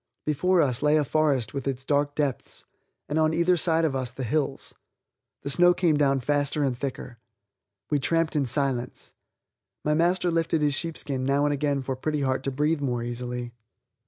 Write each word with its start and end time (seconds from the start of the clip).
Before 0.25 0.63
us 0.63 0.81
lay 0.81 0.97
a 0.97 1.03
forest 1.03 1.53
with 1.53 1.67
its 1.67 1.85
dark 1.85 2.15
depths, 2.15 2.65
and 3.07 3.19
on 3.19 3.35
either 3.35 3.55
side 3.55 3.85
of 3.85 3.95
us 3.95 4.11
the 4.11 4.23
hills. 4.23 4.73
The 5.43 5.51
snow 5.51 5.75
came 5.75 5.95
down 5.95 6.21
faster 6.21 6.63
and 6.63 6.75
thicker. 6.75 7.19
We 7.91 7.99
tramped 7.99 8.35
in 8.35 8.47
silence. 8.47 9.13
My 9.85 9.93
master 9.93 10.31
lifted 10.31 10.63
his 10.63 10.73
sheepskin 10.73 11.23
now 11.23 11.45
and 11.45 11.53
again 11.53 11.83
for 11.83 11.95
Pretty 11.95 12.21
Heart 12.21 12.41
to 12.45 12.51
breathe 12.51 12.81
more 12.81 13.03
easily. 13.03 13.53